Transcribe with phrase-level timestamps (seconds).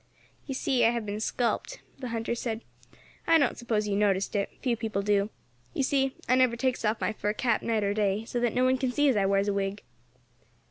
[0.47, 2.61] "You see I have been scalped," the hunter said.
[3.27, 5.29] "I don't suppose you noticed it few people do.
[5.75, 8.63] You see, I never takes off my fur cap night or day, so that no
[8.65, 9.83] one can see as I wears a wig."